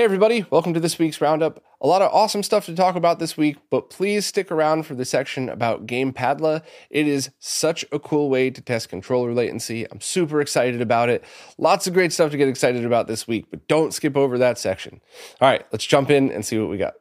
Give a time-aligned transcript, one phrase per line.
[0.00, 1.62] Hey, everybody, welcome to this week's Roundup.
[1.82, 4.94] A lot of awesome stuff to talk about this week, but please stick around for
[4.94, 6.62] the section about Gamepadla.
[6.88, 9.84] It is such a cool way to test controller latency.
[9.90, 11.22] I'm super excited about it.
[11.58, 14.56] Lots of great stuff to get excited about this week, but don't skip over that
[14.56, 15.02] section.
[15.38, 16.94] All right, let's jump in and see what we got.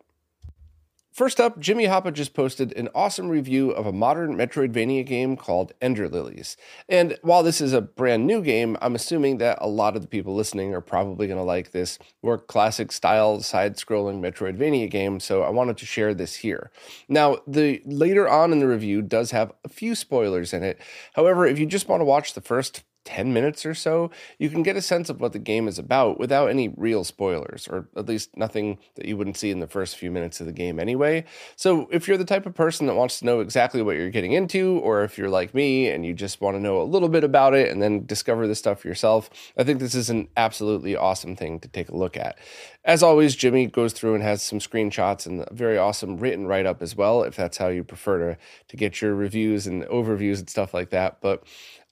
[1.20, 5.74] First up, Jimmy Hoppa just posted an awesome review of a modern Metroidvania game called
[5.82, 6.56] Ender Lilies.
[6.88, 10.08] And while this is a brand new game, I'm assuming that a lot of the
[10.08, 15.20] people listening are probably going to like this more classic style side scrolling Metroidvania game,
[15.20, 16.72] so I wanted to share this here.
[17.10, 20.80] Now, the later on in the review does have a few spoilers in it.
[21.16, 24.62] However, if you just want to watch the first 10 minutes or so, you can
[24.62, 28.08] get a sense of what the game is about without any real spoilers, or at
[28.08, 31.26] least nothing that you wouldn't see in the first few minutes of the game anyway.
[31.56, 34.34] So, if you're the type of person that wants to know exactly what you're getting
[34.34, 37.24] into, or if you're like me and you just want to know a little bit
[37.24, 41.36] about it and then discover the stuff yourself, I think this is an absolutely awesome
[41.36, 42.38] thing to take a look at.
[42.86, 46.68] As always, Jimmy goes through and has some screenshots and a very awesome written write
[46.68, 48.38] up as well, if that's how you prefer to,
[48.68, 51.22] to get your reviews and overviews and stuff like that.
[51.22, 51.44] But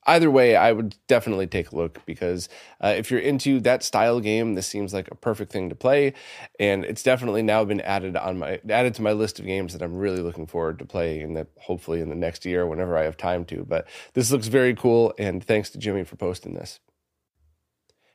[0.06, 2.48] either way, I would definitely take a look because
[2.82, 6.14] uh, if you're into that style game, this seems like a perfect thing to play,
[6.58, 9.82] and it's definitely now been added on my added to my list of games that
[9.82, 13.04] I'm really looking forward to play in the hopefully in the next year whenever I
[13.04, 13.64] have time to.
[13.64, 16.80] But this looks very cool, and thanks to Jimmy for posting this.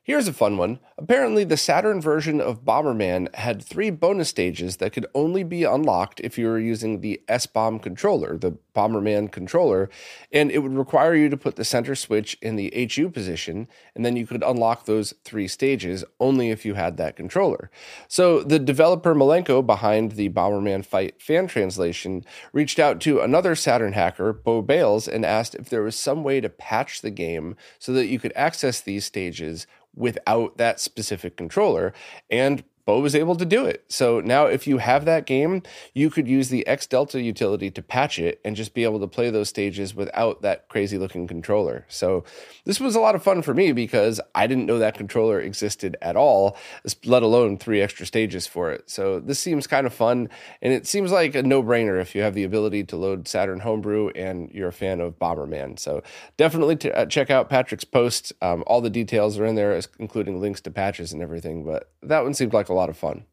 [0.06, 0.80] Here's a fun one.
[0.98, 6.20] Apparently, the Saturn version of Bomberman had three bonus stages that could only be unlocked
[6.20, 9.90] if you were using the S Bomb controller, the Bomberman controller,
[10.30, 14.04] and it would require you to put the center switch in the HU position, and
[14.04, 17.72] then you could unlock those three stages only if you had that controller.
[18.09, 23.94] So, the developer Malenko behind the Bomberman Fight fan translation reached out to another Saturn
[23.94, 27.94] hacker, Bo Bales, and asked if there was some way to patch the game so
[27.94, 29.66] that you could access these stages
[29.96, 31.94] without that specific controller.
[32.30, 33.86] And Bo was able to do it.
[33.88, 35.64] So now, if you have that game,
[35.94, 39.08] you could use the X Delta utility to patch it and just be able to
[39.08, 41.86] play those stages without that crazy looking controller.
[41.88, 42.24] So,
[42.66, 45.96] this was a lot of fun for me because I didn't know that controller existed
[46.02, 46.58] at all,
[47.06, 48.90] let alone three extra stages for it.
[48.90, 50.30] So, this seems kind of fun.
[50.62, 53.62] And it seems like a no brainer if you have the ability to load Saturn
[53.62, 55.80] Homebrew and you're a fan of Bomberman.
[55.80, 56.04] So,
[56.36, 58.34] definitely t- uh, check out Patrick's post.
[58.42, 61.64] Um, all the details are in there, including links to patches and everything.
[61.64, 63.25] But that one seemed like a lot of fun.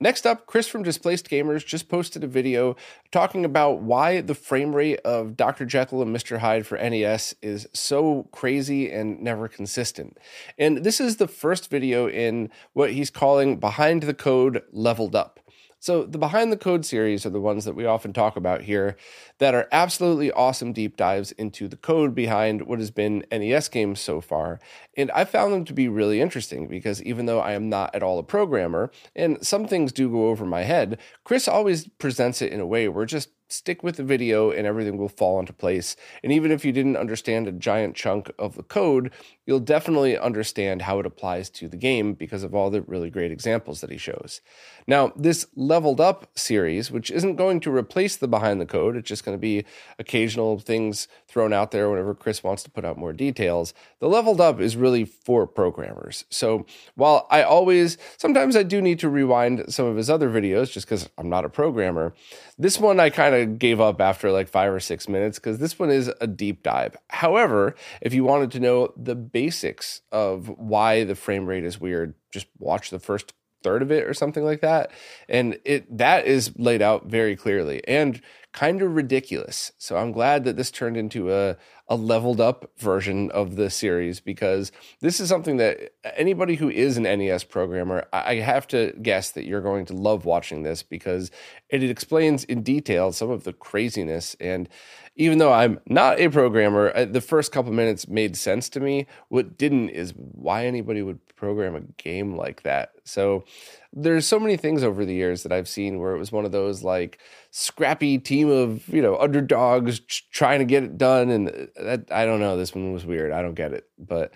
[0.00, 2.74] Next up, Chris from Displaced Gamers just posted a video
[3.12, 5.64] talking about why the frame rate of Dr.
[5.64, 6.38] Jekyll and Mr.
[6.38, 10.18] Hyde for NES is so crazy and never consistent.
[10.58, 15.38] And this is the first video in what he's calling Behind the Code Leveled Up.
[15.84, 18.96] So, the Behind the Code series are the ones that we often talk about here
[19.36, 24.00] that are absolutely awesome deep dives into the code behind what has been NES games
[24.00, 24.60] so far.
[24.96, 28.02] And I found them to be really interesting because even though I am not at
[28.02, 32.50] all a programmer and some things do go over my head, Chris always presents it
[32.50, 35.96] in a way where just stick with the video and everything will fall into place.
[36.22, 39.12] And even if you didn't understand a giant chunk of the code,
[39.46, 43.30] you'll definitely understand how it applies to the game because of all the really great
[43.30, 44.40] examples that he shows.
[44.86, 49.08] Now, this leveled up series, which isn't going to replace the behind the code, it's
[49.08, 49.64] just going to be
[49.98, 53.74] occasional things thrown out there whenever Chris wants to put out more details.
[54.00, 56.24] The leveled up is really for programmers.
[56.30, 60.70] So while I always, sometimes I do need to rewind some of his other videos
[60.70, 62.14] just because I'm not a programmer,
[62.58, 65.78] this one I kind of gave up after like five or six minutes because this
[65.78, 66.96] one is a deep dive.
[67.08, 72.14] However, if you wanted to know the basics of why the frame rate is weird,
[72.32, 73.32] just watch the first
[73.64, 74.90] third of it or something like that
[75.26, 78.20] and it that is laid out very clearly and
[78.52, 81.56] kind of ridiculous so i'm glad that this turned into a
[81.88, 86.96] a leveled up version of the series because this is something that anybody who is
[86.96, 91.30] an NES programmer, I have to guess that you're going to love watching this because
[91.68, 94.34] it explains in detail some of the craziness.
[94.40, 94.68] And
[95.16, 99.06] even though I'm not a programmer, uh, the first couple minutes made sense to me.
[99.28, 102.92] What didn't is why anybody would program a game like that.
[103.04, 103.44] So
[103.92, 106.50] there's so many things over the years that I've seen where it was one of
[106.52, 107.20] those like
[107.50, 110.00] scrappy team of you know underdogs
[110.32, 112.56] trying to get it done, and uh, that I don't know.
[112.56, 113.30] This one was weird.
[113.30, 114.32] I don't get it, but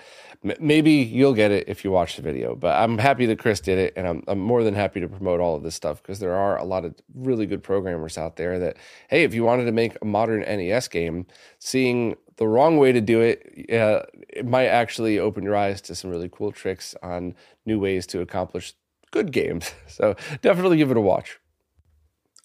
[0.60, 2.54] maybe you'll get it if you watch the video.
[2.54, 5.40] But I'm happy that Chris did it, and I'm I'm more than happy to promote
[5.40, 8.58] all of this stuff because there are a lot of really good programmers out there
[8.60, 8.76] that
[9.08, 11.26] hey, if you wanted to make a modern NES game,
[11.58, 15.94] seeing the wrong way to do it, uh, it might actually open your eyes to
[15.94, 17.34] some really cool tricks on
[17.66, 18.74] new ways to accomplish
[19.10, 19.72] good games.
[19.88, 21.40] So definitely give it a watch.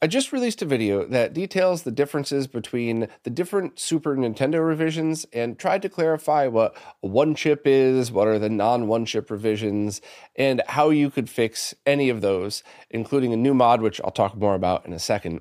[0.03, 5.25] I just released a video that details the differences between the different Super Nintendo revisions
[5.31, 10.01] and tried to clarify what one chip is, what are the non one chip revisions,
[10.35, 14.35] and how you could fix any of those, including a new mod, which I'll talk
[14.35, 15.39] more about in a second.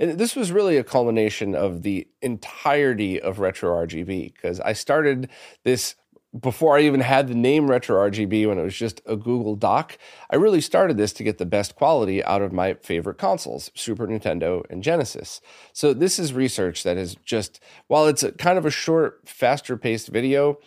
[0.00, 5.30] And this was really a culmination of the entirety of Retro RGB because I started
[5.62, 5.94] this
[6.38, 9.98] before I even had the name Retro RGB when it was just a Google Doc,
[10.30, 14.06] I really started this to get the best quality out of my favorite consoles, Super
[14.06, 15.40] Nintendo and Genesis.
[15.72, 20.08] So this is research that is just, while it's kind of a short, faster paced
[20.08, 20.58] video,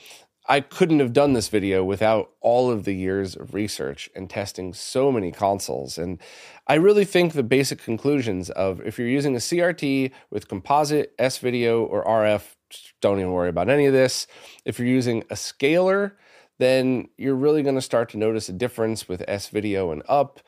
[0.46, 4.74] I couldn't have done this video without all of the years of research and testing
[4.74, 5.98] so many consoles.
[5.98, 6.20] And
[6.68, 11.38] I really think the basic conclusions of if you're using a CRT with composite, S
[11.38, 12.56] video, or RF,
[13.02, 14.28] don't even worry about any of this.
[14.66, 16.18] If you're using a scaler,
[16.60, 20.40] then you're really going to start to notice a difference with S video and up.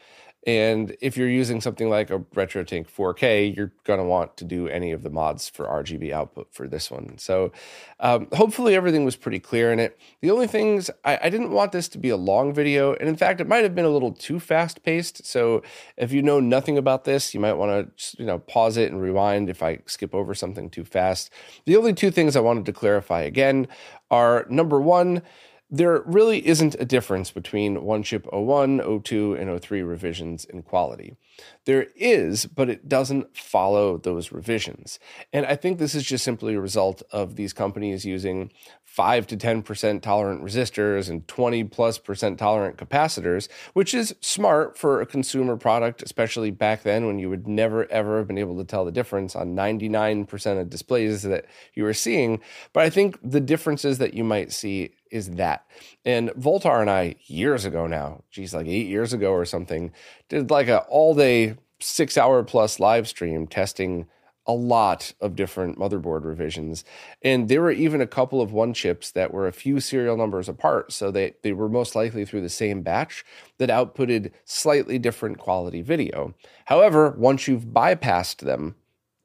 [0.46, 4.68] And if you're using something like a RetroTink 4K, you're going to want to do
[4.68, 7.18] any of the mods for RGB output for this one.
[7.18, 7.52] So
[8.00, 9.98] um, hopefully everything was pretty clear in it.
[10.22, 12.94] The only things, I, I, didn't want this to be a long video.
[12.94, 15.26] And in fact, it might have been a little too fast paced.
[15.26, 15.64] So
[15.98, 19.02] if you know nothing about this, you might want to you know pause it and
[19.02, 21.32] rewind if I skip over something too fast.
[21.66, 23.68] The only two things I wanted to clarify again
[24.12, 25.24] are number one,
[25.70, 31.18] there really isn't a difference between one chip 01, 02, and 03 revisions in quality.
[31.66, 35.00] There is, but it doesn't follow those revisions.
[35.34, 38.52] And I think this is just simply a result of these companies using
[38.84, 45.02] 5 to 10% tolerant resistors and 20 plus percent tolerant capacitors, which is smart for
[45.02, 48.64] a consumer product, especially back then when you would never ever have been able to
[48.64, 52.40] tell the difference on 99% of displays that you were seeing.
[52.72, 55.66] But I think the differences that you might see is that.
[56.04, 59.92] And Voultar and I, years ago now, geez, like eight years ago or something,
[60.30, 64.08] did like a all day, six hour plus live stream testing
[64.48, 66.84] a lot of different motherboard revisions.
[67.22, 70.48] And there were even a couple of one chips that were a few serial numbers
[70.48, 70.92] apart.
[70.92, 73.26] So they, they were most likely through the same batch
[73.58, 76.36] that outputted slightly different quality video.
[76.66, 78.76] However, once you've bypassed them,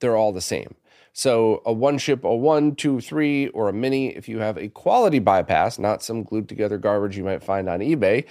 [0.00, 0.74] they're all the same.
[1.12, 4.68] So a one chip, a one, two, three, or a mini, if you have a
[4.68, 8.24] quality bypass, not some glued together garbage you might find on eBay.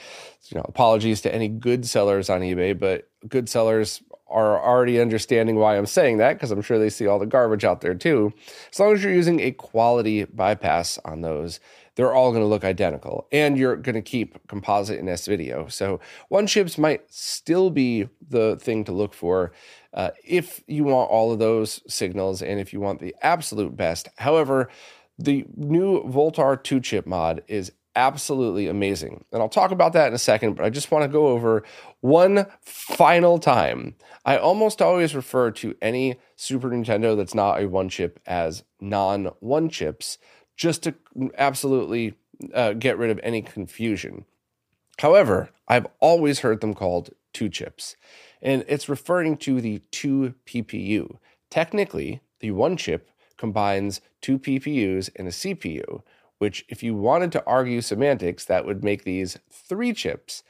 [0.48, 5.56] You know, apologies to any good sellers on eBay, but good sellers are already understanding
[5.56, 8.32] why I'm saying that because I'm sure they see all the garbage out there too.
[8.72, 11.60] As long as you're using a quality bypass on those,
[11.96, 15.68] they're all going to look identical and you're going to keep composite in S video.
[15.68, 16.00] So
[16.30, 19.52] one chips might still be the thing to look for
[19.94, 24.08] uh, if you want all of those signals and if you want the absolute best.
[24.18, 24.70] However,
[25.18, 29.26] the new Voultar 2 chip mod is absolutely amazing.
[29.32, 31.64] And I'll talk about that in a second, but I just want to go over
[32.02, 33.96] one final time.
[34.26, 39.26] I almost always refer to any Super Nintendo that's not a one chip as non
[39.40, 40.18] one chips,
[40.56, 40.94] just to
[41.38, 42.14] absolutely
[42.54, 44.26] uh, get rid of any confusion.
[45.00, 47.96] However, I've always heard them called two chips,
[48.42, 51.18] and it's referring to the 2 PPU.
[51.50, 56.02] Technically, the one chip combines two PPUs and a CPU,
[56.38, 60.44] which, if you wanted to argue semantics, that would make these three chips.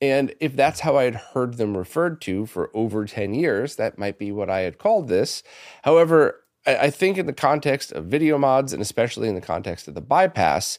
[0.00, 3.98] And if that's how I had heard them referred to for over 10 years, that
[3.98, 5.42] might be what I had called this.
[5.82, 9.94] However, I think in the context of video mods, and especially in the context of
[9.94, 10.78] the bypass,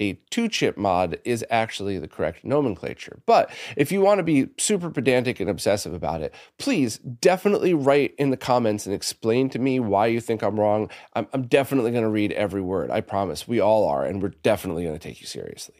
[0.00, 3.20] a two chip mod is actually the correct nomenclature.
[3.26, 8.14] But if you want to be super pedantic and obsessive about it, please definitely write
[8.18, 10.90] in the comments and explain to me why you think I'm wrong.
[11.14, 12.90] I'm, I'm definitely going to read every word.
[12.90, 13.46] I promise.
[13.46, 14.04] We all are.
[14.04, 15.76] And we're definitely going to take you seriously.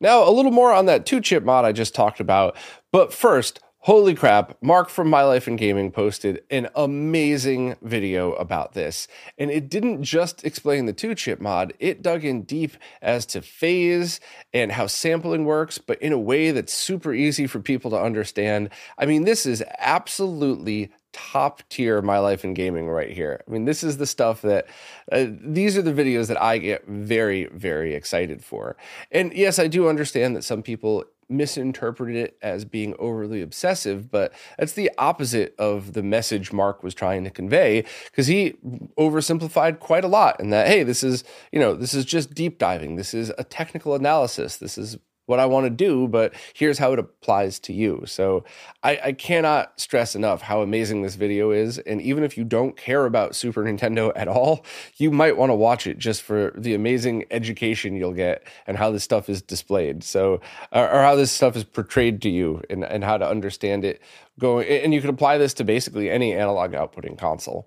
[0.00, 2.56] Now, a little more on that two chip mod I just talked about.
[2.90, 8.72] But first, Holy crap, Mark from My Life in Gaming posted an amazing video about
[8.72, 9.06] this.
[9.36, 13.42] And it didn't just explain the two chip mod, it dug in deep as to
[13.42, 14.20] phase
[14.54, 18.70] and how sampling works, but in a way that's super easy for people to understand.
[18.96, 23.42] I mean, this is absolutely top tier my life in gaming right here.
[23.46, 24.66] I mean, this is the stuff that
[25.12, 28.76] uh, these are the videos that I get very, very excited for.
[29.12, 34.32] And yes, I do understand that some people misinterpreted it as being overly obsessive, but
[34.58, 38.54] that's the opposite of the message Mark was trying to convey because he
[38.98, 42.58] oversimplified quite a lot in that, hey, this is, you know, this is just deep
[42.58, 42.96] diving.
[42.96, 44.56] This is a technical analysis.
[44.56, 48.02] This is what I want to do, but here's how it applies to you.
[48.06, 48.44] So
[48.82, 51.78] I, I, cannot stress enough how amazing this video is.
[51.78, 54.64] And even if you don't care about Super Nintendo at all,
[54.96, 58.90] you might want to watch it just for the amazing education you'll get and how
[58.90, 60.04] this stuff is displayed.
[60.04, 60.40] So,
[60.72, 64.02] or, or how this stuff is portrayed to you and, and how to understand it
[64.38, 64.68] going.
[64.68, 67.66] And you can apply this to basically any analog outputting console.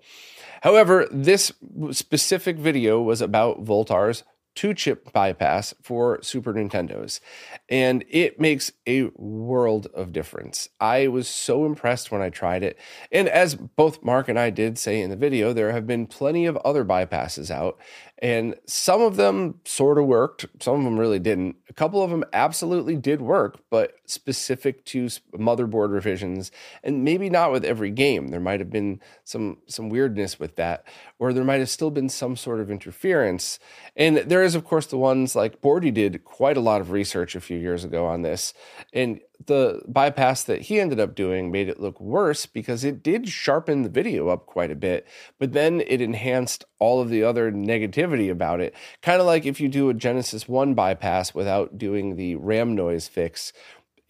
[0.62, 1.52] However, this
[1.92, 4.24] specific video was about Voultar's
[4.58, 7.20] two chip bypass for Super Nintendos.
[7.68, 10.68] And it makes a world of difference.
[10.80, 12.76] I was so impressed when I tried it.
[13.12, 16.44] And as both Mark and I did say in the video, there have been plenty
[16.44, 17.78] of other bypasses out.
[18.20, 21.54] And some of them sort of worked, some of them really didn't.
[21.70, 26.50] A couple of them absolutely did work, but specific to motherboard revisions,
[26.82, 28.28] and maybe not with every game.
[28.28, 30.84] There might have been some some weirdness with that,
[31.20, 33.60] or there might have still been some sort of interference.
[33.94, 37.36] And there is, of course, the ones like Borti did quite a lot of research
[37.36, 38.54] a few years ago on this,
[38.92, 43.28] and the bypass that he ended up doing made it look worse because it did
[43.28, 45.06] sharpen the video up quite a bit,
[45.38, 48.74] but then it enhanced all of the other negativity about it.
[49.00, 53.06] Kind of like if you do a Genesis 1 bypass without doing the RAM noise
[53.06, 53.52] fix,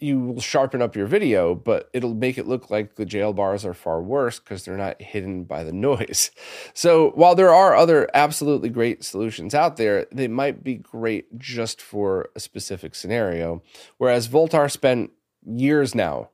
[0.01, 3.65] you will sharpen up your video, but it'll make it look like the jail bars
[3.65, 6.31] are far worse because they're not hidden by the noise.
[6.73, 11.83] So while there are other absolutely great solutions out there, they might be great just
[11.83, 13.63] for a specific scenario.
[13.97, 15.11] Whereas Voultar spent
[15.45, 16.31] years now.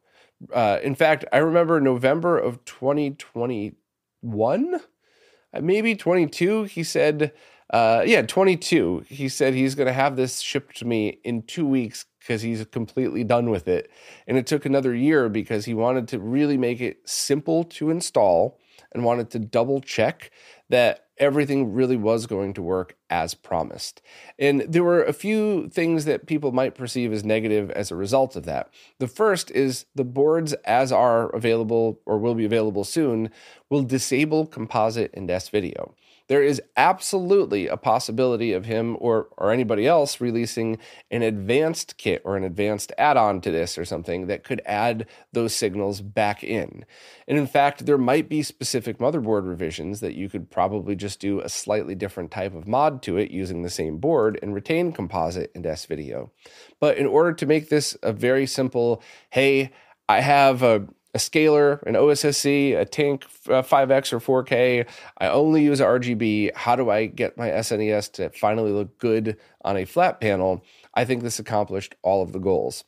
[0.52, 4.78] Uh, in fact, I remember November of 2021, uh,
[5.62, 6.64] maybe 22.
[6.64, 7.32] He said,
[7.70, 9.06] uh, yeah, 22.
[9.08, 12.64] He said he's going to have this shipped to me in two weeks because he's
[12.66, 13.90] completely done with it.
[14.26, 18.58] And it took another year because he wanted to really make it simple to install
[18.92, 20.30] and wanted to double check
[20.70, 24.00] that everything really was going to work as promised.
[24.38, 28.36] And there were a few things that people might perceive as negative as a result
[28.36, 28.72] of that.
[28.98, 33.30] The first is the boards, as are available or will be available soon,
[33.68, 35.94] will disable composite and S video
[36.28, 40.78] there is absolutely a possibility of him or, or anybody else releasing
[41.10, 45.06] an advanced kit or an advanced add on to this or something that could add
[45.32, 46.84] those signals back in.
[47.28, 51.40] And in fact, there might be specific motherboard revisions that you could probably just do
[51.40, 55.50] a slightly different type of mod to it using the same board and retain composite
[55.54, 56.30] and S video.
[56.80, 59.72] But in order to make this a very simple, hey,
[60.08, 64.86] I have a a scaler, an OSSC, a Tink 5X uh, or 4K.
[65.18, 66.54] I only use RGB.
[66.54, 70.64] How do I get my SNES to finally look good on a flat panel?
[70.92, 72.84] I think this accomplished all of the goals.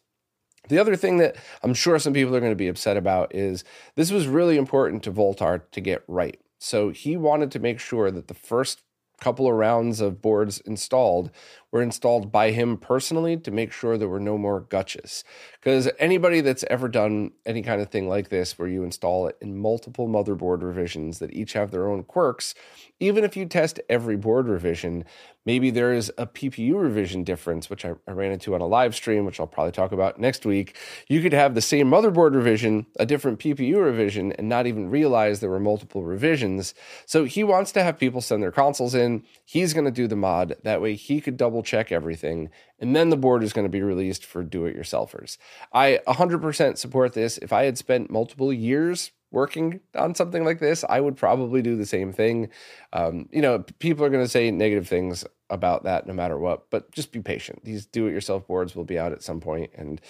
[0.68, 3.62] The other thing that I'm sure some people are going to be upset about is
[3.94, 6.40] this was really important to Voultar to get right.
[6.58, 8.82] So he wanted to make sure that the first
[9.20, 11.30] couple of rounds of boards installed
[11.70, 15.24] were installed by him personally to make sure there were no more gutches.
[15.52, 19.36] Because anybody that's ever done any kind of thing like this, where you install it
[19.40, 22.54] in multiple motherboard revisions that each have their own quirks,
[23.00, 25.04] even if you test every board revision,
[25.46, 28.94] maybe there is a PPU revision difference, which I, I ran into on a live
[28.94, 30.76] stream, which I'll probably talk about next week.
[31.08, 35.40] You could have the same motherboard revision, a different PPU revision, and not even realize
[35.40, 36.74] there were multiple revisions.
[37.06, 39.22] So he wants to have people send their consoles in.
[39.44, 40.56] He's going to do the mod.
[40.64, 43.82] That way he could double check everything, and then the board is going to be
[43.82, 45.38] released for do it yourselfers.
[45.72, 47.38] I 100% support this.
[47.38, 51.76] If I had spent multiple years working on something like this, I would probably do
[51.76, 52.48] the same thing.
[52.92, 56.70] Um, you know, people are going to say negative things about that no matter what,
[56.70, 57.64] but just be patient.
[57.64, 60.00] These do it yourself boards will be out at some point, and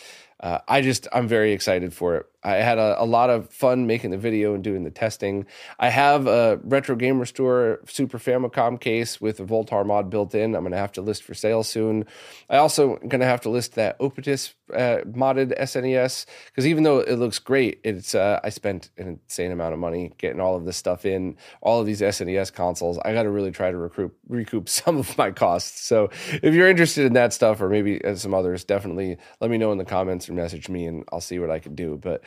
[0.41, 2.27] uh, I just I'm very excited for it.
[2.47, 5.47] I had a, a, lot of fun making the video and doing the testing.
[5.81, 10.55] I have a Retro Gamer Store Super Famicom case with a Voultar mod built in.
[10.55, 12.05] I'm going to have to list for sale soon.
[12.49, 17.01] I also going to have to list that Optimus uh, modded SNES because even though
[17.01, 20.65] it looks great, it's uh, I spent an insane amount of money getting all of
[20.65, 22.99] this stuff in, all of these SNES consoles.
[23.05, 25.81] I got to really try to recoup recoup some of my costs.
[25.81, 29.59] So if you're interested in that stuff or maybe uh, some others, definitely let me
[29.59, 31.99] know in the comments message me and I'll see what I can do.
[32.01, 32.23] But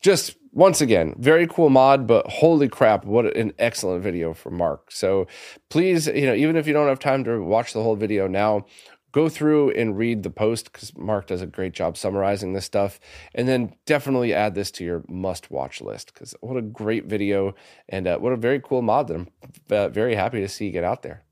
[0.00, 4.90] just once again, very cool mod, but holy crap, what an excellent video for Mark.
[4.90, 5.26] So
[5.68, 8.66] please, you know, even if you don't have time to watch the whole video now,
[9.12, 13.00] go through and read the post because Mark does a great job summarizing this stuff.
[13.34, 17.54] And then definitely add this to your must watch list because what a great video
[17.88, 19.28] and uh, what a very cool mod that I'm
[19.70, 21.24] uh, very happy to see get out there.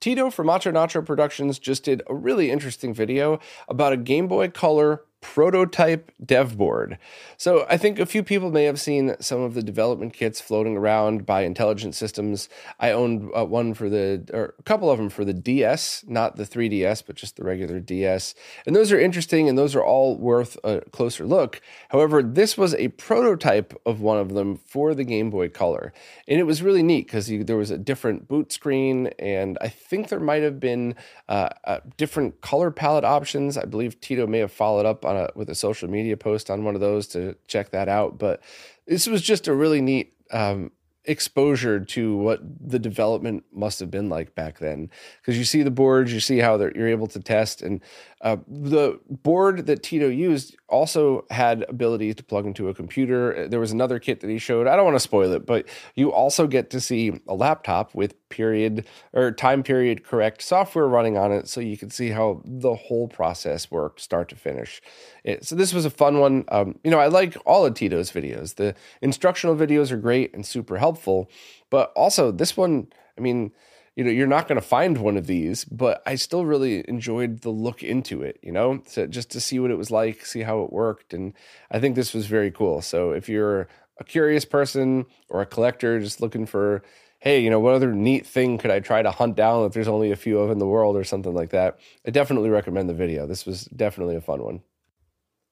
[0.00, 4.48] Tito from Macho Nacho Productions just did a really interesting video about a Game Boy
[4.48, 6.98] Color prototype dev board.
[7.36, 10.76] So I think a few people may have seen some of the development kits floating
[10.76, 12.48] around by Intelligent Systems.
[12.78, 16.36] I owned uh, one for the, or a couple of them for the DS, not
[16.36, 18.34] the 3DS, but just the regular DS.
[18.66, 21.60] And those are interesting and those are all worth a closer look.
[21.88, 25.92] However, this was a prototype of one of them for the Game Boy Color.
[26.26, 30.08] And it was really neat because there was a different boot screen and I think
[30.08, 30.94] there might have been
[31.28, 33.56] uh, uh, different color palette options.
[33.56, 36.64] I believe Tito may have followed up on a with a social media post on
[36.64, 38.18] one of those to check that out.
[38.18, 38.42] But
[38.86, 40.70] this was just a really neat um,
[41.08, 45.70] exposure to what the development must have been like back then because you see the
[45.70, 47.80] boards you see how you're able to test and
[48.20, 53.48] uh, the board that tito used also had ability to plug into a computer.
[53.48, 54.66] There was another kit that he showed.
[54.66, 58.14] I don't want to spoil it but you also get to see a laptop with
[58.28, 62.74] period or time period correct software running on it so you can see how the
[62.74, 64.82] whole process worked start to finish
[65.24, 66.44] it, so this was a fun one.
[66.48, 68.54] Um, you know i like all of tito's videos.
[68.54, 71.30] The instructional videos are great and super helpful.
[71.70, 73.52] But also, this one, I mean,
[73.98, 77.40] you know, you're not going to find one of these, but I still really enjoyed
[77.40, 80.42] the look into it, you know, so just to see what it was like, see
[80.42, 81.12] how it worked.
[81.12, 81.34] And
[81.68, 82.80] I think this was very cool.
[82.80, 83.66] So if you're
[83.98, 86.84] a curious person or a collector just looking for,
[87.18, 89.88] hey, you know, what other neat thing could I try to hunt down if there's
[89.88, 92.94] only a few of in the world or something like that, I definitely recommend the
[92.94, 93.26] video.
[93.26, 94.60] This was definitely a fun one.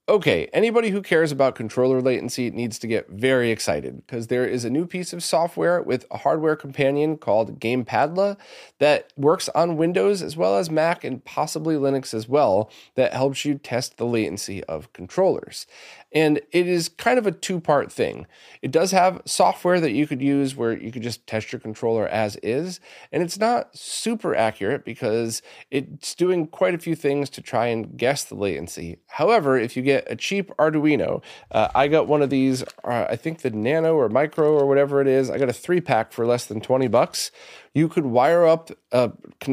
[0.08, 4.64] Okay, anybody who cares about controller latency needs to get very excited because there is
[4.64, 8.36] a new piece of software with a hardware companion called GamePadla
[8.78, 13.44] that works on Windows as well as Mac and possibly Linux as well that helps
[13.44, 15.66] you test the latency of controllers.
[16.12, 18.28] And it is kind of a two part thing.
[18.62, 22.06] It does have software that you could use where you could just test your controller
[22.06, 22.78] as is.
[23.10, 27.96] And it's not super accurate because it's doing quite a few things to try and
[27.98, 28.98] guess the latency.
[29.08, 33.16] However, if you get a cheap Arduino, uh, I got one of these, uh, I
[33.16, 36.26] think the Nano or Micro or whatever it is, I got a three pack for
[36.26, 37.30] less than 20 bucks.
[37.74, 39.12] You could wire up a,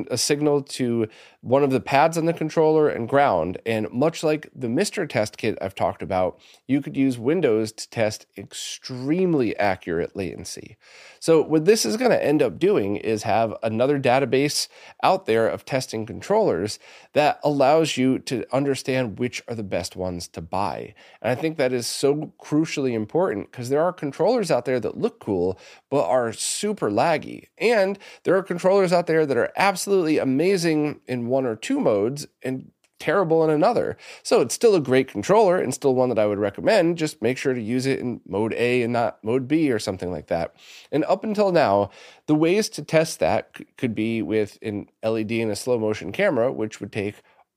[0.09, 1.07] a, signal to
[1.43, 3.57] one of the pads on the controller and ground.
[3.65, 7.89] And much like the MiSTer test kit I've talked about, you could use Windows to
[7.89, 10.77] test extremely accurate latency.
[11.19, 14.69] So, what this is going to end up doing is have another database
[15.03, 16.79] out there of testing controllers
[17.11, 20.95] that allows you to understand which are the best ones to buy.
[21.21, 24.97] And I think that is so crucially important because there are controllers out there that
[24.97, 25.59] look cool,
[25.89, 27.47] but are super laggy.
[27.57, 32.27] And there are controllers out there that are absolutely amazing in one or two modes
[32.43, 33.97] and terrible in another.
[34.21, 36.97] So it's still a great controller and still one that I would recommend.
[36.97, 40.09] Just make sure to use it in mode A and not mode B or something
[40.09, 40.55] like that.
[40.89, 41.89] And up until now,
[42.27, 46.49] the ways to test that could be with an LED and a slow motion camera,
[46.49, 47.15] which would take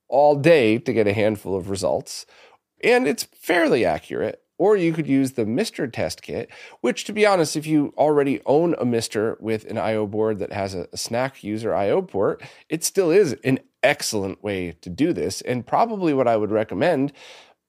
[0.08, 2.26] all day to get a handful of results.
[2.82, 4.42] And it's fairly accurate.
[4.58, 6.48] Or you could use the MiSTer test kit,
[6.80, 10.52] which, to be honest, if you already own a MiSTer with an I/O board that
[10.52, 15.42] has a, SNAC user I/O port, it still is an excellent way to do this,
[15.42, 17.12] and probably what I would recommend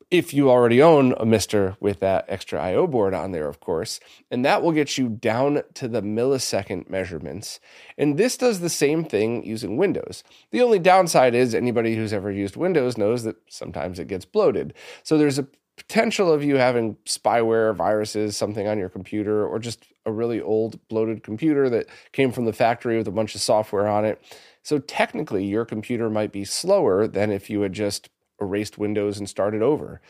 [0.09, 3.99] if you already own a MiSTer with that extra I/O board on there, of course,
[4.31, 7.59] and that will get you down to the millisecond measurements.
[7.97, 10.23] And this does the same thing using Windows.
[10.51, 14.73] The only downside is anybody who's ever used Windows knows that sometimes it gets bloated.
[15.03, 15.47] So there's a
[15.77, 20.85] potential of you having spyware, viruses, something on your computer, or just a really old
[20.89, 24.21] bloated computer that came from the factory with a bunch of software on it.
[24.63, 28.09] So technically, your computer might be slower than if you had just
[28.41, 30.01] erased Windows and started over.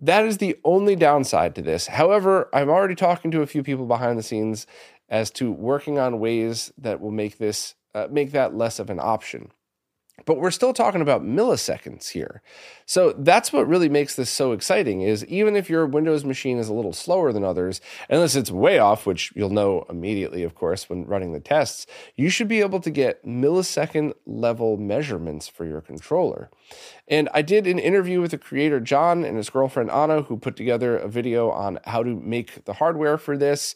[0.00, 1.88] That is the only downside to this.
[1.88, 4.66] However, I'm already talking to a few people behind the scenes
[5.08, 9.00] as to working on ways that will make this uh, make that less of an
[9.00, 9.50] option.
[10.24, 12.42] But we're still talking about milliseconds here.
[12.86, 16.68] So that's what really makes this so exciting is even if your Windows machine is
[16.68, 20.88] a little slower than others, unless it's way off, which you'll know immediately, of course,
[20.88, 25.80] when running the tests, you should be able to get millisecond level measurements for your
[25.80, 26.50] controller.
[27.06, 30.56] And I did an interview with the creator, John, and his girlfriend, Anna, who put
[30.56, 33.74] together a video on how to make the hardware for this.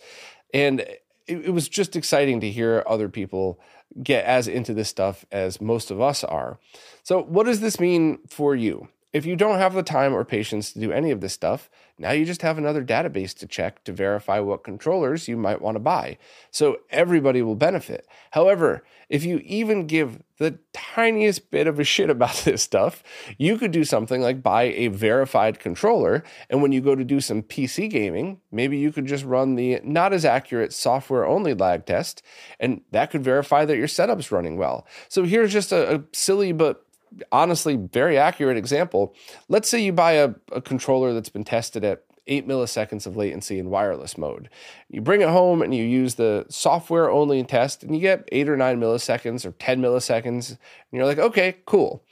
[0.53, 0.85] And
[1.27, 3.61] it, was just exciting to hear other people
[4.03, 6.59] get as into this stuff as most of us are.
[7.03, 8.89] So, what does this mean for you?
[9.13, 11.69] If you don't have the time or patience to do any of this stuff,
[12.03, 15.77] now you just have another database to check to verify what controllers you might want
[15.77, 16.19] to buy.
[16.51, 18.09] So everybody will benefit.
[18.33, 23.05] However, if you even give the tiniest bit of a shit about this stuff,
[23.39, 26.25] you could do something like buy a verified controller.
[26.51, 29.81] And when you go to do some PC gaming, maybe you could just run the
[29.85, 32.21] not as accurate software only lag test,
[32.59, 34.87] and that could verify that your setup's running well.
[35.09, 36.82] So here's just a, a silly but
[37.31, 39.15] honestly very accurate example.
[39.49, 43.59] Let's say you buy a, a controller that's been tested at eight milliseconds of latency
[43.59, 44.49] in wireless mode.
[44.89, 48.49] You bring it home and you use the software only test, and you get eight
[48.49, 50.51] or nine milliseconds or 10 milliseconds.
[50.51, 50.59] And
[50.93, 52.05] you're like, okay, cool.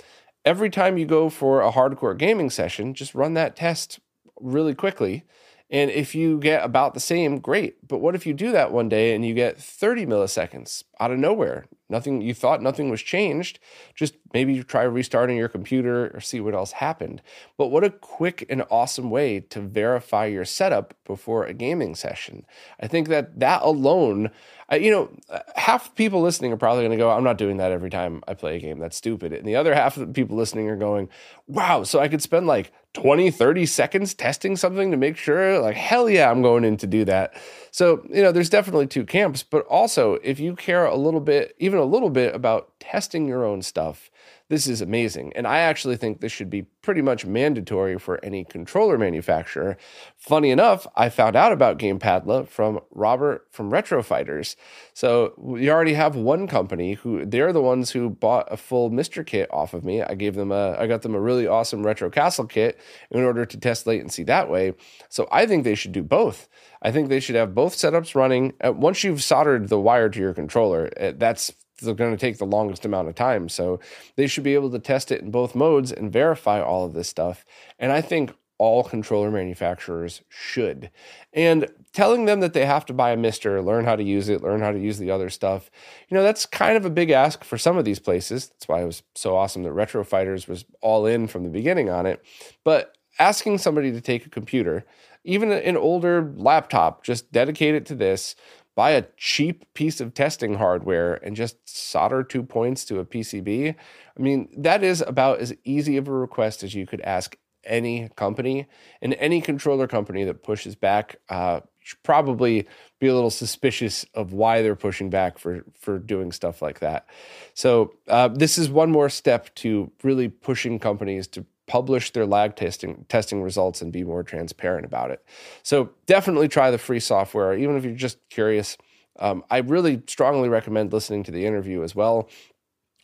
[0.45, 4.01] Every time you go for a hardcore gaming session, just run that test
[4.41, 5.25] really quickly.
[5.71, 7.87] And if you get about the same, great.
[7.87, 11.19] But what if you do that one day and you get 30 milliseconds out of
[11.19, 11.67] nowhere?
[11.91, 13.59] Nothing, you thought nothing was changed.
[13.95, 17.21] Just maybe try restarting your computer or see what else happened.
[17.59, 22.47] But what a quick and awesome way to verify your setup before a gaming session.
[22.81, 24.31] I think that that alone,
[24.73, 27.39] uh, you know, uh, half the people listening are probably going to go, I'm not
[27.39, 28.79] doing that every time I play a game.
[28.79, 29.33] That's stupid.
[29.33, 31.09] And the other half of the people listening are going,
[31.49, 35.77] wow, so I could spend like 20, 30 seconds testing something to make sure, like,
[35.77, 37.35] hell yeah, I'm going in to do that.
[37.71, 41.55] So, you know, there's definitely two camps, but also if you care a little bit,
[41.59, 44.11] even a little bit about testing your own stuff,
[44.51, 45.33] this is amazing.
[45.37, 49.77] And I actually think this should be pretty much mandatory for any controller manufacturer.
[50.17, 54.57] Funny enough, I found out about GamePadla from Robert from Retro Fighters.
[54.93, 59.25] So we already have one company who they're the ones who bought a full MiSTer
[59.25, 60.03] kit off of me.
[60.03, 62.81] I gave them a I got them a really awesome Retro Castle kit
[63.13, 64.75] in order to test latency that way.
[65.09, 66.49] So I think they should do both.
[66.83, 68.55] I think they should have both setups running.
[68.65, 72.85] Once you've soldered the wire to your controller, eh, that's going to take the longest
[72.85, 73.49] amount of time.
[73.49, 73.81] So
[74.17, 77.09] they should be able to test it in both modes and verify all of this
[77.09, 77.45] stuff.
[77.79, 80.91] And I think all controller manufacturers should.
[81.33, 84.43] And telling them that they have to buy a MiSTer, learn how to use it,
[84.43, 85.71] learn how to use the other stuff,
[86.11, 88.49] you know, that's kind of a big ask for some of these places.
[88.49, 91.89] That's why it was so awesome that Retro Fighters was all in from the beginning
[91.89, 92.23] on it.
[92.63, 94.85] But asking somebody to take a computer,
[95.25, 98.35] even an older laptop, just dedicate it to this,
[98.75, 103.75] buy a cheap piece of testing hardware and just solder two points to a PCB.
[103.75, 108.09] I mean, that is about as easy of a request as you could ask any
[108.17, 108.67] company
[109.03, 112.67] and any controller company that pushes back uh, should probably
[113.01, 117.07] be a little suspicious of why they're pushing back for for doing stuff like that.
[117.55, 122.57] So uh, this is one more step to really pushing companies to publish their lag
[122.57, 125.25] testing testing results and be more transparent about it.
[125.63, 128.77] So definitely try the free software, even if you're just curious.
[129.21, 132.29] Um, I really strongly recommend listening to the interview as well.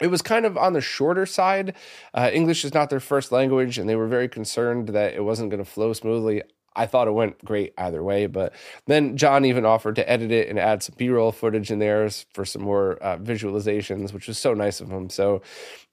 [0.01, 1.77] It was kind of on the shorter side.
[2.13, 5.51] Uh, English is not their first language, and they were very concerned that it wasn't
[5.51, 6.43] going to flow smoothly.
[6.77, 8.27] I thought it went great either way.
[8.27, 8.53] But
[8.87, 12.09] then John even offered to edit it and add some B roll footage in there
[12.35, 15.11] for some more uh, visualizations, which was so nice of him.
[15.11, 15.43] So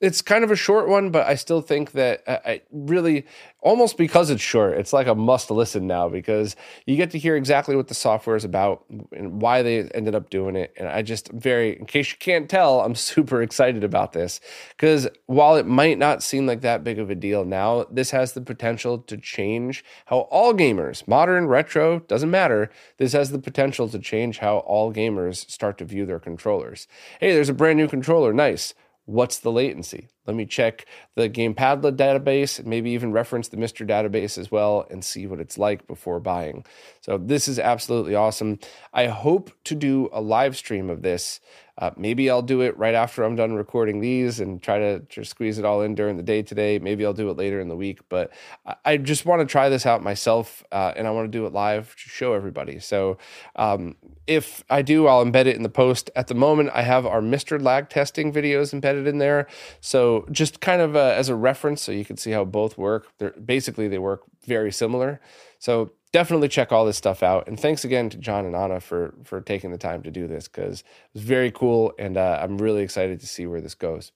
[0.02, 3.26] it's kind of a short one, but I still think that uh, I really,
[3.64, 7.36] almost because it's short, it's like a must listen now because you get to hear
[7.36, 10.74] exactly what the software is about and why they ended up doing it.
[10.78, 14.42] And I just very, in case you can't tell, I'm super excited about this
[14.76, 18.34] because while it might not seem like that big of a deal now, this has
[18.34, 22.70] the potential to change how all gamers, modern, retro, doesn't matter.
[22.98, 26.88] This has the potential to change how all gamers start to view their controllers.
[27.20, 28.34] Hey, there's a brand new controller.
[28.34, 28.74] Nice.
[29.06, 30.08] What's the latency?
[30.26, 30.86] Let me check
[31.16, 35.58] the GamePadla database, maybe even reference the MiSTer database as well and see what it's
[35.58, 36.66] like before buying.
[37.02, 38.60] So, this is absolutely awesome.
[38.94, 41.42] I hope to do a live stream of this
[41.78, 45.58] uh, maybe I'll do it right after I'm done recording these and try to, squeeze
[45.58, 46.78] it all in during the day today.
[46.80, 48.32] Maybe I'll do it later in the week, but
[48.66, 51.46] I, I just want to try this out myself uh, and I want to do
[51.46, 52.80] it live to show everybody.
[52.80, 53.18] So
[53.56, 53.96] um,
[54.28, 56.12] if I do, I'll embed it in the post.
[56.16, 59.48] At the moment, I have our MiSTer lag testing videos embedded in there.
[59.82, 63.08] So just kind of uh, as a reference, so you can see how both work.
[63.18, 65.20] They're, basically, they work very similar.
[65.60, 67.48] So definitely check all this stuff out.
[67.48, 70.48] And thanks again to John and Anna for for taking the time to do this
[70.48, 74.14] because it was very cool, and uh, I'm really excited to see where this goes.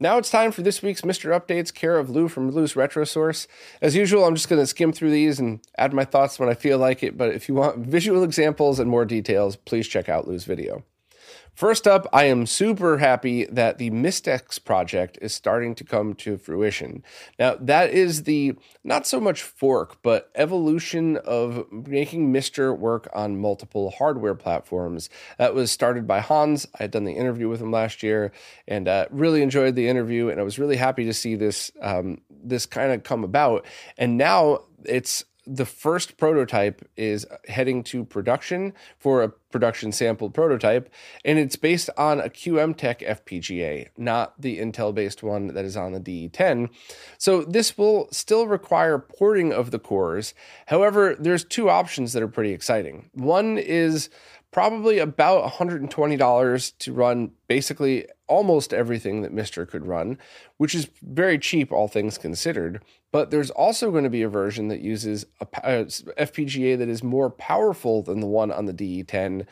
[0.00, 3.48] Now it's time for this week's MiSTer Updates, care of Lu from Lu's Retro Source.
[3.82, 6.54] As usual, I'm just going to skim through these and add my thoughts when I
[6.54, 7.18] feel like it.
[7.18, 10.84] But if you want visual examples and more details, please check out Lu's video.
[11.58, 16.38] First up, I am super happy that the MiSTeX project is starting to come to
[16.38, 17.02] fruition.
[17.36, 23.40] Now, that is the not so much fork, but evolution of making MiSTer work on
[23.40, 25.10] multiple hardware platforms.
[25.38, 26.64] That was started by Hans.
[26.78, 28.30] I had done the interview with him last year
[28.68, 32.20] and uh, really enjoyed the interview, and I was really happy to see this um,
[32.30, 33.66] this kind of come about.
[33.96, 40.92] And now it's the first prototype is heading to production for a production sample prototype,
[41.24, 45.76] and it's based on a QM Tech FPGA, not the Intel based one that is
[45.76, 46.68] on the DE10.
[47.16, 50.34] So this will still require porting of the cores.
[50.66, 53.08] However, there's two options that are pretty exciting.
[53.14, 54.10] One is
[54.50, 60.18] probably about $120 to run basically almost everything that MiSTer could run,
[60.56, 62.82] which is very cheap, all things considered.
[63.10, 65.84] But there's also going to be a version that uses a, uh,
[66.16, 69.46] a FPGA that is more powerful than the one on the DE10,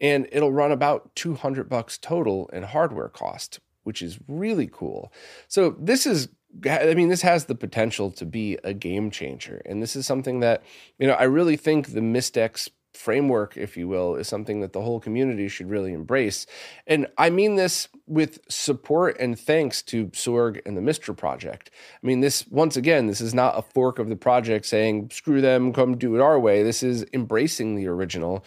[0.00, 5.12] and it'll run about 200 bucks total in hardware cost, which is really cool.
[5.48, 6.28] So this is
[6.64, 9.60] I mean, this has the potential to be a game changer.
[9.66, 10.62] And this is something that,
[10.98, 14.80] you know, I really think the MiSTeX framework, if you will, is something that the
[14.80, 16.46] whole community should really embrace.
[16.86, 21.70] And I mean this with support and thanks to Sorg and the MiSTer Project.
[22.02, 25.40] I mean, this, once again, this is not a fork of the project saying, screw
[25.40, 26.62] them, come do it our way.
[26.62, 28.44] This is embracing the original.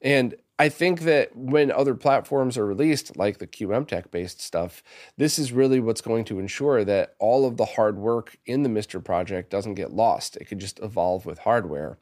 [0.00, 4.82] And I think that when other platforms are released, like the QM Tech based stuff,
[5.16, 8.68] this is really what's going to ensure that all of the hard work in the
[8.68, 10.36] MiSTer project doesn't get lost.
[10.36, 11.98] It could just evolve with hardware.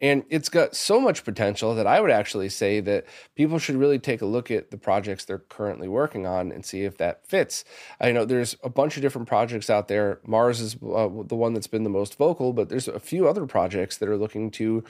[0.00, 3.04] And it's got so much potential that I would actually say that
[3.36, 6.82] people should really take a look at the projects they're currently working on and see
[6.82, 7.64] if that fits.
[8.00, 10.18] I know there's a bunch of different projects out there.
[10.26, 13.46] Mars is uh, the one that's been the most vocal, but there's a few other
[13.46, 14.82] projects that are looking to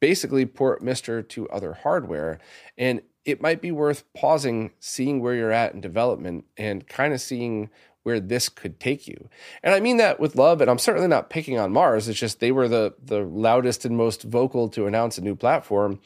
[0.00, 2.38] basically port MiSTer to other hardware.
[2.76, 7.20] And it might be worth pausing, seeing where you're at in development, and kind of
[7.20, 7.70] seeing
[8.02, 9.28] where this could take you.
[9.62, 12.08] And I mean that with love, and I'm certainly not picking on Mars.
[12.08, 16.00] It's just they were the the loudest and most vocal to announce a new platform.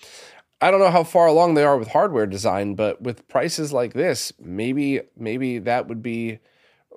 [0.61, 3.93] I don't know how far along they are with hardware design, but with prices like
[3.93, 6.41] this, maybe maybe that would be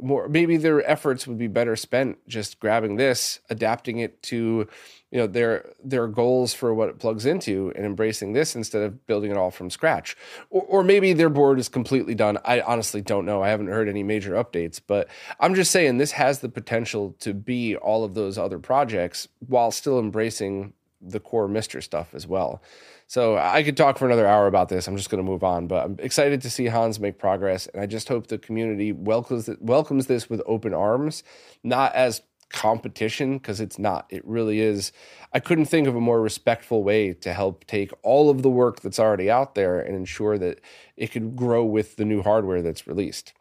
[0.01, 4.67] more maybe their efforts would be better spent just grabbing this, adapting it to
[5.11, 9.05] you know their their goals for what it plugs into and embracing this instead of
[9.07, 10.17] building it all from scratch
[10.49, 13.87] or, or maybe their board is completely done i honestly don't know i haven't heard
[13.87, 15.07] any major updates but
[15.39, 19.71] i'm just saying this has the potential to be all of those other projects while
[19.71, 22.61] still embracing the core MiSTer stuff as well.
[23.07, 24.87] So I could talk for another hour about this.
[24.87, 27.81] I'm just going to move on, but I'm excited to see Hans make progress, and
[27.81, 31.23] I just hope the community welcomes welcomes this with open arms,
[31.63, 34.05] not as competition because it's not.
[34.09, 34.91] It really is.
[35.33, 38.81] I couldn't think of a more respectful way to help take all of the work
[38.81, 40.61] that's already out there and ensure that
[40.95, 43.33] it could grow with the new hardware that's released.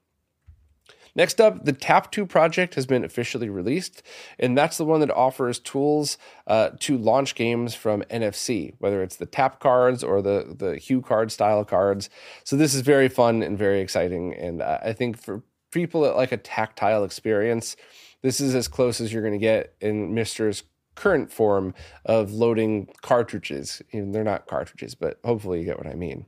[1.17, 4.03] Next up, the TapTo project has been officially released,
[4.39, 9.17] and that's the one that offers tools uh, to launch games from NFC, whether it's
[9.17, 12.11] the tap cards or the, the HuCard style cards.
[12.45, 16.17] So this is very fun and very exciting, and uh, I think for people that
[16.17, 17.77] like a tactile experience,
[18.23, 21.75] this is as close as you're going to get in MiSTer's current form
[22.05, 23.83] of loading cartridges.
[23.93, 26.27] Even they're not cartridges, but hopefully you get what I mean.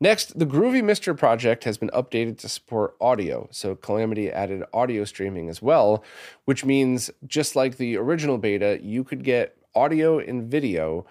[0.00, 3.48] Next, the Groovy MiSTer project has been updated to support audio.
[3.50, 6.04] So Calamity added audio streaming as well,
[6.44, 11.04] which means just like the original beta, you could get audio and video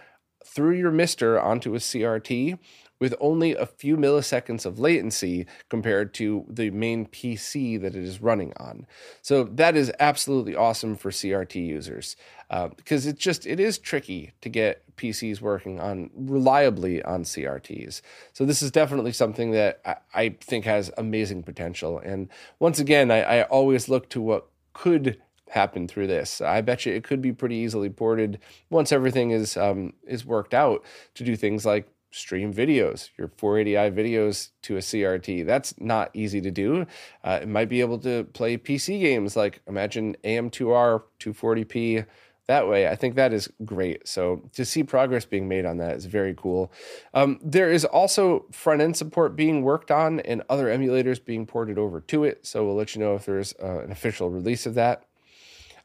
[0.45, 2.57] through your MiSTer onto a CRT
[2.99, 8.21] with only a few milliseconds of latency compared to the main PC that it is
[8.21, 8.85] running on.
[9.21, 12.15] So that is absolutely awesome for CRT users
[12.49, 18.01] uh, because it just it is tricky to get PCs working on reliably on CRTs.
[18.33, 21.99] So this is definitely something that I, I think has amazing potential.
[21.99, 22.29] And
[22.59, 26.41] once again, I, I always look to what could happen through this.
[26.41, 30.53] I bet you it could be pretty easily ported once everything is um, is worked
[30.53, 30.83] out
[31.15, 35.45] to do things like stream videos, your 480i videos to a CRT.
[35.45, 36.85] That's not easy to do.
[37.23, 42.05] Uh, it might be able to play PC games like imagine AM2R 240p
[42.47, 42.87] that way.
[42.87, 44.07] I think that is great.
[44.07, 46.71] So to see progress being made on that is very cool.
[47.13, 51.77] Um, there is also front end support being worked on and other emulators being ported
[51.77, 52.45] over to it.
[52.45, 55.03] So we'll let you know if there's uh, an official release of that.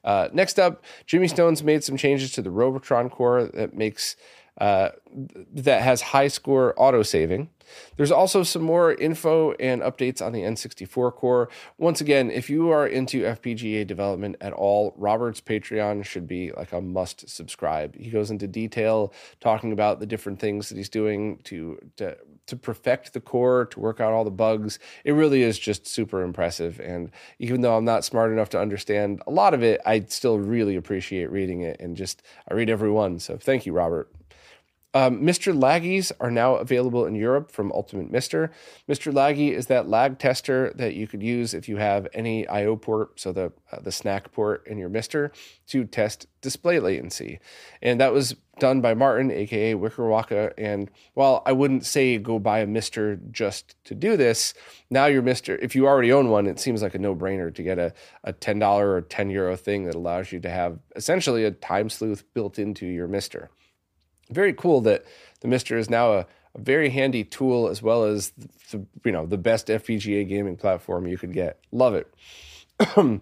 [0.04, 4.16] Uh, next up, Jimmy Stone's made some changes to the Robotron core that makes
[4.58, 4.90] uh,
[5.52, 7.48] that has high score auto saving.
[7.96, 11.48] There's also some more info and updates on the N64 core.
[11.78, 16.72] Once again, if you are into FPGA development at all, Robert's Patreon should be like
[16.72, 17.96] a must subscribe.
[17.96, 22.56] He goes into detail talking about the different things that he's doing to to to
[22.56, 24.78] perfect the core, to work out all the bugs.
[25.04, 26.80] It really is just super impressive.
[26.80, 30.38] And even though I'm not smart enough to understand a lot of it, I still
[30.38, 33.20] really appreciate reading it and just I read every one.
[33.20, 34.10] So thank you, Robert.
[34.94, 38.50] Um, MiSTer Laggies are now available in Europe from Ultimate MiSTer
[38.88, 42.76] MiSTer Laggy is that lag tester that you could use if you have any I/O
[42.76, 45.30] port, so the uh, the SNAC port in your MiSTer
[45.68, 47.40] to test display latency,
[47.80, 50.52] and that was done by Martin, aka Wickerwaka.
[50.58, 54.52] And while I wouldn't say go buy a MiSTer just to do this,
[54.90, 55.58] now your MiSTer.
[55.62, 58.32] If you already own one, it seems like a no brainer to get a a
[58.32, 62.24] ten dollar or ten euro thing that allows you to have essentially a time sleuth
[62.34, 63.48] built into your MiSTer
[64.32, 65.04] very cool that
[65.40, 68.32] the MiSTer is now a, a very handy tool as well as
[68.70, 71.58] the, you know the best FPGA gaming platform you could get.
[71.72, 72.12] Love it.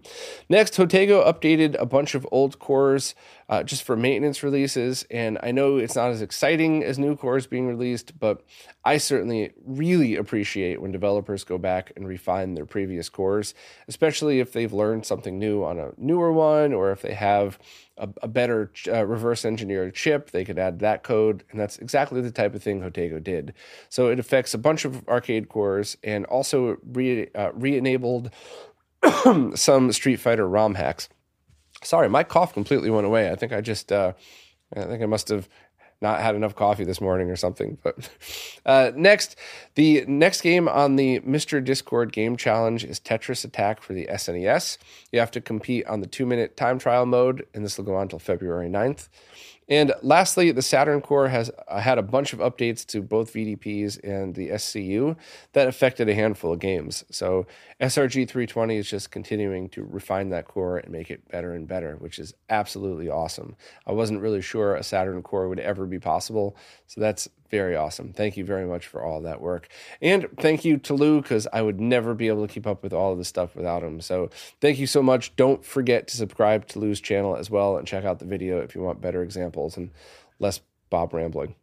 [0.48, 3.14] Next, Jotego updated a bunch of old cores
[3.48, 5.04] uh, just for maintenance releases.
[5.10, 8.44] And I know it's not as exciting as new cores being released, but
[8.84, 13.54] I certainly really appreciate when developers go back and refine their previous cores,
[13.88, 17.58] especially if they've learned something new on a newer one or if they have
[17.98, 21.44] a, a better uh, reverse engineered chip, they could add that code.
[21.50, 23.52] And that's exactly the type of thing Jotego did.
[23.88, 28.30] So it affects a bunch of arcade cores and also re, uh, enabled
[29.54, 31.08] some Street Fighter ROM hacks.
[31.82, 33.30] Sorry, my cough completely went away.
[33.30, 34.12] I think I just, uh,
[34.76, 35.48] I think I must have
[36.02, 37.78] not had enough coffee this morning or something.
[37.82, 38.08] But
[38.66, 39.36] uh, next,
[39.74, 44.78] the next game on the MiSTer Discord Game Challenge is Tetris Attack for the SNES.
[45.12, 47.96] You have to compete on the two minute time trial mode, and this will go
[47.96, 49.08] on until February 9th.
[49.70, 54.02] And lastly, the Saturn Core has uh, had a bunch of updates to both VDPs
[54.02, 55.16] and the SCU
[55.52, 57.04] that affected a handful of games.
[57.12, 57.46] So
[57.80, 61.94] SRG 320 is just continuing to refine that core and make it better and better,
[62.00, 63.54] which is absolutely awesome.
[63.86, 66.56] I wasn't really sure a Saturn Core would ever be possible,
[66.88, 68.12] so that's very awesome.
[68.12, 69.68] Thank you very much for all that work.
[70.00, 72.92] And thank you to Lu, because I would never be able to keep up with
[72.92, 74.00] all of this stuff without him.
[74.00, 75.34] So thank you so much.
[75.36, 78.74] Don't forget to subscribe to Lu's channel as well and check out the video if
[78.74, 79.90] you want better examples and
[80.38, 81.54] less Bob rambling.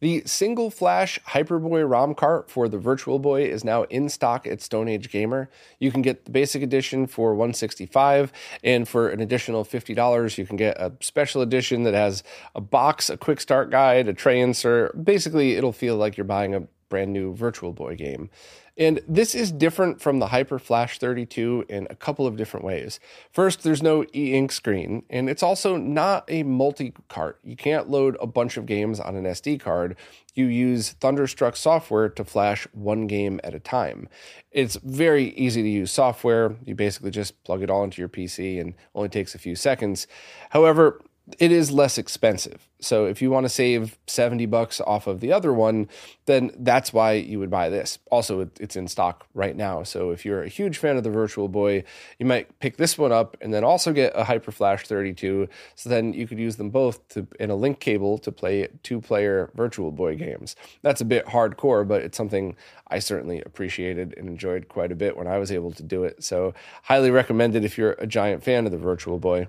[0.00, 4.62] The single flash HyperBoy ROM cart for the Virtual Boy is now in stock at
[4.62, 5.50] Stone Age Gamer.
[5.80, 8.32] You can get the basic edition for 165
[8.62, 12.22] and for an additional $50 you can get a special edition that has
[12.54, 15.04] a box, a quick start guide, a tray insert.
[15.04, 18.30] Basically, it'll feel like you're buying a brand new Virtual Boy game.
[18.78, 23.00] And this is different from the Hyper Flash 32 in a couple of different ways.
[23.32, 27.40] First, there's no e ink screen, and it's also not a multi cart.
[27.42, 29.96] You can't load a bunch of games on an SD card.
[30.34, 34.08] You use Thunderstruck software to flash one game at a time.
[34.52, 36.54] It's very easy to use software.
[36.64, 40.06] You basically just plug it all into your PC and only takes a few seconds.
[40.50, 41.00] However,
[41.38, 42.68] it is less expensive.
[42.80, 45.88] So if you want to save 70 bucks off of the other one,
[46.26, 47.98] then that's why you would buy this.
[48.10, 49.82] Also, it's in stock right now.
[49.82, 51.82] So if you're a huge fan of the Virtual Boy,
[52.20, 55.48] you might pick this one up and then also get a Hyper Flash 32.
[55.74, 59.00] So then you could use them both to, in a link cable to play two
[59.00, 60.54] player Virtual Boy games.
[60.82, 62.54] That's a bit hardcore, but it's something
[62.86, 66.22] I certainly appreciated and enjoyed quite a bit when I was able to do it.
[66.22, 69.48] So highly recommended if you're a giant fan of the Virtual Boy.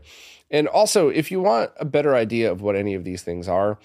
[0.51, 3.77] And also, if you want a better idea of what any of these things are,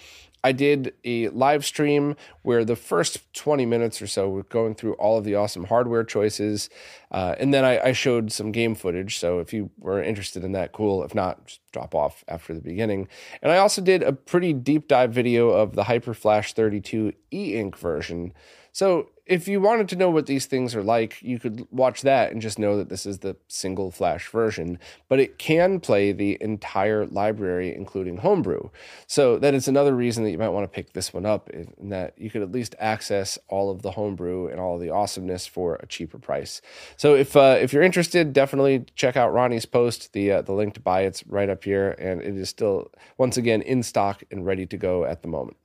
[0.45, 4.93] I did a live stream where the first 20 minutes or so were going through
[4.95, 6.69] all of the awesome hardware choices.
[7.11, 9.19] Uh, and then I, I, showed some game footage.
[9.19, 11.03] So if you were interested in that, cool.
[11.03, 13.09] If not, just drop off after the beginning.
[13.41, 17.57] And I also did a pretty deep dive video of the Hyper Flash 32 e
[17.57, 18.35] ink version.
[18.73, 22.31] So if you wanted to know what these things are like, you could watch that
[22.31, 26.37] and just know that this is the single flash version, but it can play the
[26.43, 28.69] entire library, including homebrew.
[29.07, 31.89] So that is another reason that you might want to pick this one up, in
[31.89, 35.47] that you could at least access all of the homebrew and all of the awesomeness
[35.47, 36.61] for a cheaper price.
[36.97, 40.13] So if uh, if you're interested, definitely check out Ronnie's post.
[40.13, 43.39] The uh, the link to buy it's right up here, and it is still once
[43.39, 45.57] again in stock and ready to go at the moment.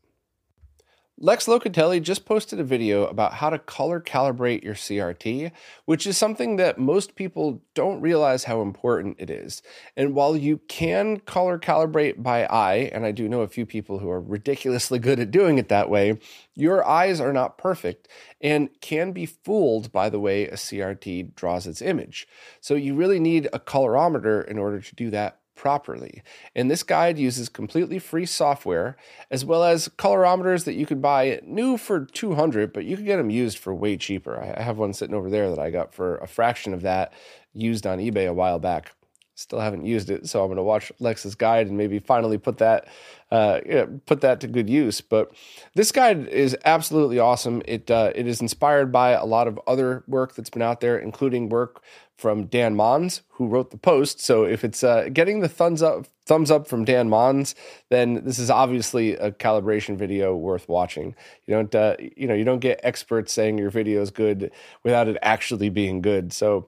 [1.21, 5.51] Lex Locatelli just posted a video about how to color calibrate your CRT,
[5.84, 9.62] which is something that most people don't realize how important it is.
[9.97, 13.99] And while you can color calibrate by eye, and I do know a few people
[13.99, 16.17] who are ridiculously good at doing it that way,
[16.55, 18.08] your eyes are not perfect
[18.39, 22.29] and can be fooled by the way a CRT draws its image.
[22.62, 26.24] So you really need a colorimeter in order to do that properly.
[26.56, 28.95] And this guide uses completely free software
[29.30, 33.17] as well as colorimeters that you could buy new for 200, but you could get
[33.17, 34.41] them used for way cheaper.
[34.41, 37.12] I have one sitting over there that I got for a fraction of that
[37.54, 38.93] used on eBay a while back.
[39.36, 42.58] Still haven't used it, so I'm going to watch Lex's guide and maybe finally put
[42.58, 42.88] that
[43.32, 43.60] uh,
[44.06, 45.00] put that to good use.
[45.00, 45.32] But
[45.76, 47.62] this guide is absolutely awesome.
[47.65, 51.00] It uh, it is inspired by a lot of other work that's been out there,
[51.00, 51.82] including work
[52.19, 54.19] from Dan Mons, who wrote the post.
[54.19, 57.55] So if it's uh, getting the thumbs up, thumbs up from Dan Mons,
[57.89, 61.15] then this is obviously a calibration video worth watching.
[61.47, 64.51] You don't, uh, you know, you don't get experts saying your video is good
[64.84, 66.34] without it actually being good.
[66.34, 66.67] So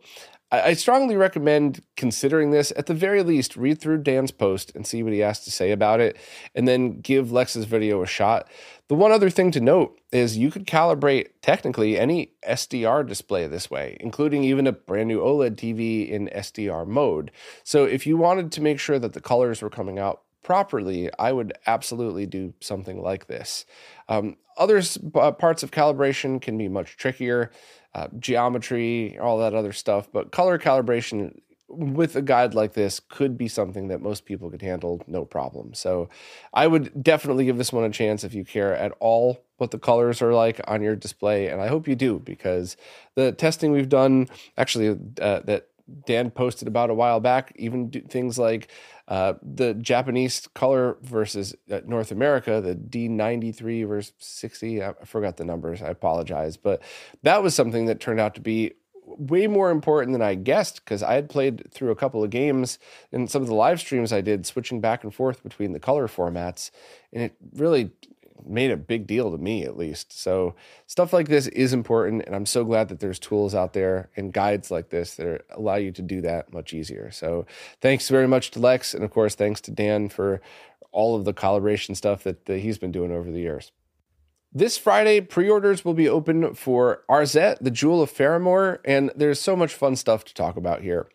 [0.52, 2.74] I, strongly recommend considering this.
[2.76, 5.72] At the very least, read through Dan's post and see what he has to say
[5.72, 6.18] about it,
[6.54, 8.50] and then give Lex's video a shot.
[8.90, 13.72] The one other thing to note is you could calibrate technically any SDR display this
[13.72, 17.32] way, including even a brand new OLED TV in SDR mode.
[17.64, 21.32] So if you wanted to make sure that the colors were coming out properly, I
[21.32, 23.66] would absolutely do something like this.
[24.10, 24.82] Um, other
[25.16, 27.52] uh, parts of calibration can be much trickier
[27.94, 30.08] uh, geometry, all that other stuff.
[30.12, 34.62] But color calibration with a guide like this could be something that most people could
[34.62, 35.74] handle no problem.
[35.74, 36.10] So
[36.54, 39.80] I would definitely give this one a chance if you care at all what the
[39.80, 41.48] colors are like on your display.
[41.48, 42.78] And I hope you do because
[43.16, 44.28] the testing we've done,
[44.58, 44.90] actually,
[45.22, 45.68] uh, that
[46.06, 48.70] Dan posted about a while back, even things like
[49.08, 54.84] uh, the Japanese color versus uh, North America, the D93 versus 60.
[54.84, 55.82] I forgot the numbers.
[55.82, 56.58] I apologize.
[56.58, 56.82] But
[57.24, 58.74] that was something that turned out to be
[59.18, 62.80] way more important than I guessed because I had played through a couple of games
[63.12, 66.08] and some of the live streams I did switching back and forth between the color
[66.08, 66.72] formats.
[67.12, 67.92] And it really
[68.46, 70.18] made a big deal to me at least.
[70.18, 70.56] So
[70.88, 74.34] stuff like this is important and I'm so glad that there's tools out there and
[74.34, 77.12] guides like this that allow you to do that much easier.
[77.12, 77.46] So
[77.82, 80.42] thanks very much to Lex and of course thanks to Dan for
[80.92, 83.72] all of the calibration stuff that, that he's been doing over the years.
[84.54, 89.40] This Friday, pre orders will be open for Arzette, the Jewel of Faramore, and there's
[89.40, 91.08] so much fun stuff to talk about here.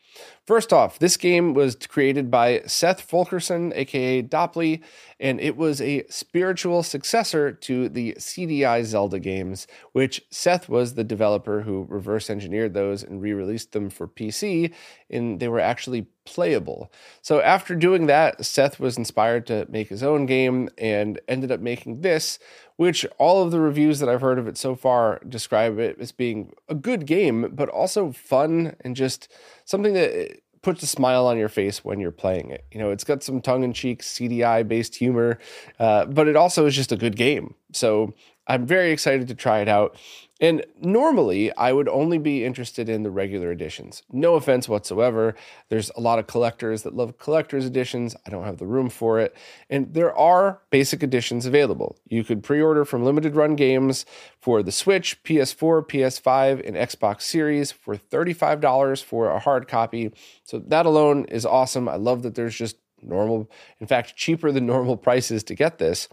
[0.47, 4.81] First off, this game was created by Seth Fulkerson, aka Dopply,
[5.19, 11.03] and it was a spiritual successor to the CDI Zelda games, which Seth was the
[11.03, 14.73] developer who reverse engineered those and re released them for PC,
[15.11, 16.93] and they were actually playable.
[17.23, 21.61] So after doing that, Seth was inspired to make his own game and ended up
[21.61, 22.39] making this,
[22.77, 26.13] which all of the reviews that I've heard of it so far describe it as
[26.13, 29.33] being a good game, but also fun and just
[29.67, 32.65] something that puts a smile on your face when you're playing it.
[32.73, 35.39] You know, it's got some tongue in cheek CDI based humor,
[35.79, 37.55] uh, but it also is just a good game.
[37.73, 38.15] So
[38.49, 39.97] I'm very excited to try it out.
[40.39, 44.03] And normally, I would only be interested in the regular editions.
[44.13, 45.35] No offense whatsoever.
[45.71, 48.15] There's a lot of collectors that love collector's editions.
[48.27, 49.35] I don't have the room for it.
[49.71, 51.97] And there are basic editions available.
[52.07, 54.05] You could pre order from Limited Run Games
[54.39, 60.13] for the Switch, PS4, PS5, and Xbox Series for $35 for a hard copy.
[60.45, 61.89] So that alone is awesome.
[61.89, 66.09] I love that there's just normal, in fact, cheaper than normal prices to get this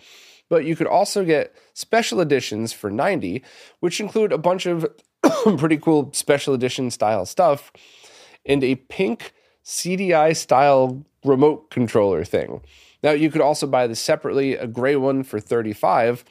[0.50, 3.44] but you could also get special editions for 90,
[3.80, 4.86] which include a bunch of
[5.58, 7.72] pretty cool special edition style stuff
[8.46, 9.34] and a pink
[9.64, 12.62] CDI style remote controller thing.
[13.02, 16.24] Now you could also buy this separately, a gray one for 35,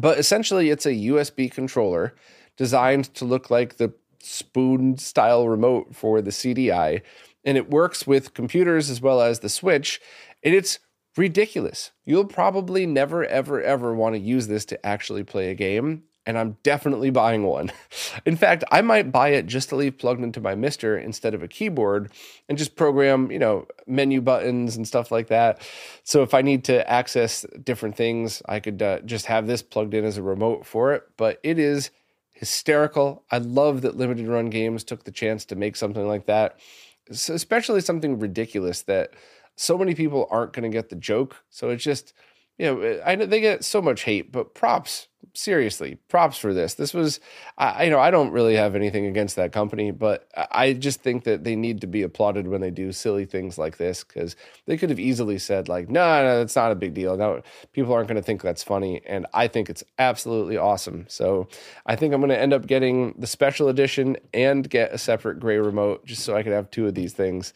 [0.00, 2.14] but essentially it's a USB controller
[2.56, 7.02] designed to look like the spoon style remote for the CDI
[7.44, 10.00] and it works with computers as well as the Switch
[10.42, 10.80] and it's
[11.18, 11.90] ridiculous.
[12.04, 16.04] You'll probably never, ever, ever want to use this to actually play a game.
[16.24, 17.72] And I'm definitely buying one.
[18.26, 21.42] In fact, I might buy it just to leave plugged into my MiSTer instead of
[21.42, 22.12] a keyboard
[22.48, 25.66] and just program, you know, menu buttons and stuff like that.
[26.04, 29.94] So if I need to access different things, I could uh, just have this plugged
[29.94, 31.04] in as a remote for it.
[31.16, 31.90] But it is
[32.38, 33.24] hysterical.
[33.30, 36.60] I love that limited run games took the chance to make something like that,
[37.10, 39.10] so especially something ridiculous that
[39.58, 41.36] so many people aren't going to get the joke.
[41.50, 42.12] So it's just,
[42.58, 46.54] you know, eh, I know they get so much hate, but props, seriously, props for
[46.54, 46.74] this.
[46.74, 47.18] This was,
[47.56, 51.24] I, you know, I don't really have anything against that company, but I just think
[51.24, 54.36] that they need to be applauded when they do silly things like this because
[54.66, 57.16] they could have easily said like, no, no, it's not a big deal.
[57.16, 57.42] No,
[57.72, 61.04] people aren't going to think that's funny, and I think it's absolutely awesome.
[61.08, 61.48] So
[61.84, 65.40] I think I'm going to end up getting the special edition and get a separate
[65.40, 67.54] gray remote just so I can have two of these things.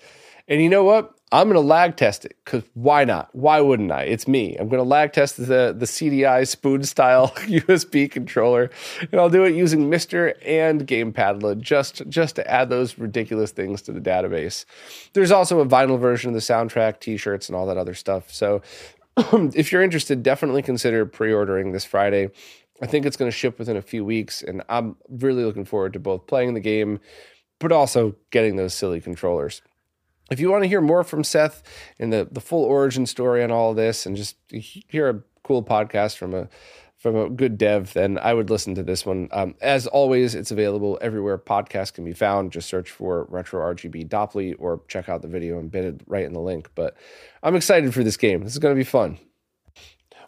[0.48, 1.14] And you know what?
[1.33, 3.30] I'm going to lag test it because why not?
[3.35, 4.03] Why wouldn't I?
[4.03, 4.55] It's me.
[4.57, 8.70] I'm going to lag test the, the CDI spoon style USB controller,
[9.11, 13.80] and I'll do it using MiSTer and Gamepadla just just to add those ridiculous things
[13.83, 14.66] to the database.
[15.14, 18.30] There's also a vinyl version of the soundtrack, T-shirts, and all that other stuff.
[18.30, 18.61] So
[19.16, 22.28] if you're interested, definitely consider pre-ordering this Friday.
[22.83, 25.95] I think it's going to ship within a few weeks, and I'm really looking forward
[25.95, 27.01] to both playing the game,
[27.59, 29.62] but also getting those silly controllers.
[30.30, 31.62] If you want to hear more from Seth
[31.98, 36.16] and the, the full origin story on all this and just hear a cool podcast
[36.16, 36.48] from a
[37.02, 39.28] from a good dev, then I would listen to this one.
[39.32, 42.52] Um, as always, it's available everywhere podcasts can be found.
[42.52, 46.40] Just search for Retro RGB Dopply or check out the video embedded right in the
[46.40, 46.70] link.
[46.76, 46.96] But
[47.42, 48.44] I'm excited for this game.
[48.44, 49.18] This is going to be fun.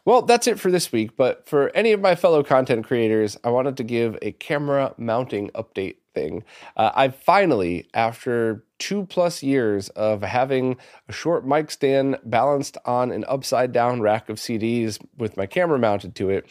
[0.05, 1.17] Well, that's it for this week.
[1.17, 5.51] But for any of my fellow content creators, I wanted to give a camera mounting
[5.51, 6.45] update thing.
[6.77, 10.77] Uh, I finally, after two plus years of having
[11.09, 15.79] a short mic stand balanced on an upside down rack of CDs with my camera
[15.79, 16.47] mounted to it,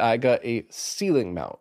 [0.00, 1.58] I got a ceiling mount.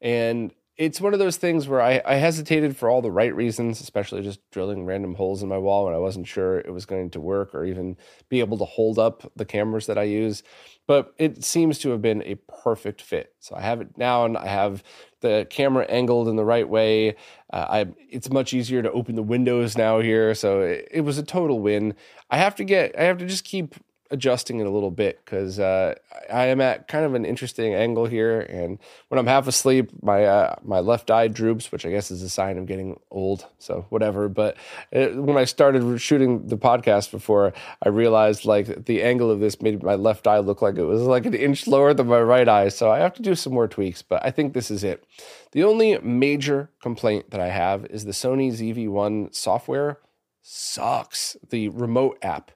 [0.00, 3.80] And it's one of those things where I, I, hesitated for all the right reasons,
[3.80, 7.10] especially just drilling random holes in my wall when I wasn't sure it was going
[7.10, 7.96] to work or even
[8.28, 10.42] be able to hold up the cameras that I use.
[10.88, 13.34] But it seems to have been a perfect fit.
[13.38, 14.82] So I have it now, and I have
[15.20, 17.10] the camera angled in the right way.
[17.52, 21.18] Uh, I it's much easier to open the windows now here, so it, it was
[21.18, 21.94] a total win.
[22.30, 23.76] I have to get I have to just keep
[24.10, 25.94] adjusting it a little bit because uh,
[26.32, 28.78] I am at kind of an interesting angle here, and
[29.08, 32.28] when I'm half asleep, my uh, my left eye droops, which I guess is a
[32.28, 33.46] sign of getting old.
[33.58, 34.28] So whatever.
[34.28, 34.56] But
[34.90, 37.52] it, when I started shooting the podcast before,
[37.82, 41.02] I realized like the angle of this made my left eye look like it was
[41.02, 42.68] like an inch lower than my right eye.
[42.68, 45.04] So I have to do some more tweaks, but I think this is it.
[45.52, 49.98] The only major complaint that I have is the Sony ZV-1 software
[50.42, 51.36] sucks.
[51.48, 52.50] The remote app.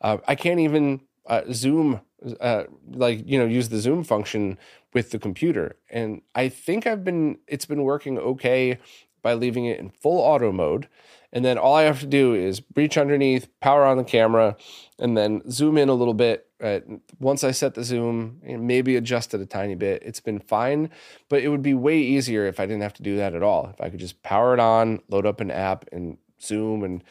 [0.00, 2.00] Uh, I can't even uh, Zoom,
[2.40, 4.58] uh, like you know, use the Zoom function
[4.94, 8.78] with the computer, and I think I've been it's been working okay
[9.22, 10.88] by leaving it in full auto mode.
[11.32, 14.56] And then all I have to do is reach underneath, power on the camera,
[14.98, 16.46] and then zoom in a little bit.
[16.62, 16.80] Uh,
[17.20, 20.90] once I set the zoom, maybe adjust it a tiny bit, it's been fine.
[21.28, 23.68] But it would be way easier if I didn't have to do that at all.
[23.74, 27.04] If I could just power it on, load up an app, and zoom and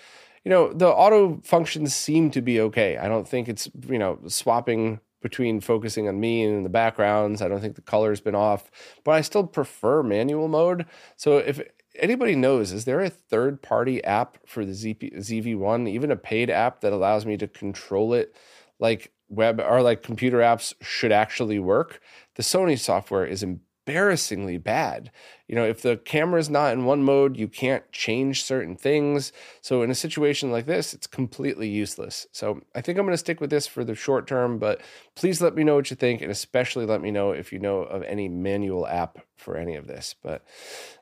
[0.48, 2.96] you know, the auto functions seem to be okay.
[2.96, 7.42] I don't think it's, you know, swapping between focusing on me and the backgrounds.
[7.42, 8.72] I don't think the color's been off,
[9.04, 10.86] but I still prefer manual mode.
[11.18, 11.60] So if
[12.00, 16.50] anybody knows, is there a third party app for the ZP, ZV1, even a paid
[16.50, 18.34] app that allows me to control it
[18.80, 22.00] like web or like computer apps should actually work?
[22.36, 23.44] The Sony software is
[23.88, 25.12] embarrassingly bad.
[25.48, 29.32] You know, if the camera is not in one mode, you can't change certain things.
[29.62, 32.28] So in a situation like this, it's completely useless.
[32.34, 34.82] So I think I'm going to stick with this for the short term, but
[35.16, 37.80] please let me know what you think and especially let me know if you know
[37.80, 40.16] of any manual app for any of this.
[40.22, 40.44] But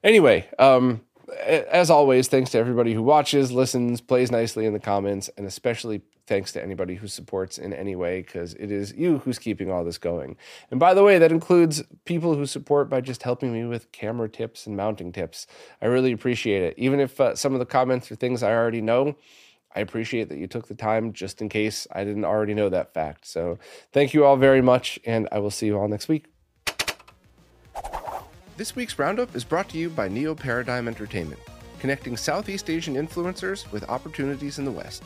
[0.04, 1.02] anyway, um
[1.48, 6.02] as always, thanks to everybody who watches, listens, plays nicely in the comments, and especially
[6.28, 9.84] thanks to anybody who supports in any way because it is you who's keeping all
[9.84, 10.38] this going.
[10.72, 14.30] And by the way, that includes people who support by just helping me with camera
[14.30, 15.48] tips and mounting tips.
[15.82, 16.76] I really appreciate it.
[16.78, 19.16] Even if uh, some of the comments are things I already know,
[19.76, 22.94] I appreciate that you took the time just in case I didn't already know that
[22.94, 23.28] fact.
[23.28, 23.60] So
[23.92, 26.26] thank you all very much, and I will see you all next week.
[28.56, 31.42] This week's roundup is brought to you by Neo Paradigm Entertainment,
[31.80, 35.04] connecting Southeast Asian influencers with opportunities in the West.